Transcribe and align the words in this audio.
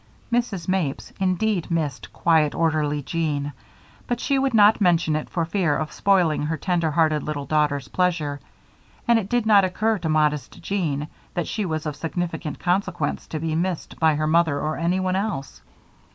Mrs. 0.33 0.67
Mapes, 0.67 1.13
indeed, 1.19 1.69
missed 1.69 2.11
quiet, 2.11 2.55
orderly 2.55 3.03
Jean; 3.03 3.53
but 4.07 4.19
she 4.19 4.39
would 4.39 4.55
not 4.55 4.81
mention 4.81 5.15
it 5.15 5.29
for 5.29 5.45
fear 5.45 5.77
of 5.77 5.91
spoiling 5.91 6.41
her 6.41 6.57
tender 6.57 6.89
hearted 6.89 7.21
little 7.21 7.45
daughter's 7.45 7.87
pleasure, 7.87 8.39
and 9.07 9.19
it 9.19 9.29
did 9.29 9.45
not 9.45 9.63
occur 9.63 9.99
to 9.99 10.09
modest 10.09 10.59
Jean 10.59 11.07
that 11.35 11.47
she 11.47 11.67
was 11.67 11.85
of 11.85 11.95
sufficient 11.95 12.57
consequence 12.57 13.27
to 13.27 13.39
be 13.39 13.53
missed 13.53 13.99
by 13.99 14.15
her 14.15 14.25
mother 14.25 14.59
or 14.59 14.75
anyone 14.75 15.15
else. 15.15 15.61